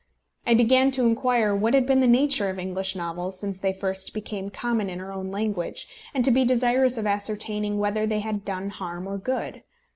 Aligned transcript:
I 0.47 0.55
began 0.55 0.89
to 0.97 1.05
inquire 1.05 1.55
what 1.55 1.75
had 1.75 1.85
been 1.85 1.99
the 1.99 2.07
nature 2.07 2.49
of 2.49 2.57
English 2.57 2.95
novels 2.95 3.39
since 3.39 3.59
they 3.59 3.71
first 3.71 4.15
became 4.15 4.49
common 4.49 4.89
in 4.89 4.99
our 4.99 5.11
own 5.11 5.29
language, 5.29 5.85
and 6.11 6.25
to 6.25 6.31
be 6.31 6.43
desirous 6.43 6.97
of 6.97 7.05
ascertaining 7.05 7.77
whether 7.77 8.07
they 8.07 8.21
had 8.21 8.43
done 8.43 8.69
harm 8.71 9.05
or 9.07 9.19
good. 9.19 9.61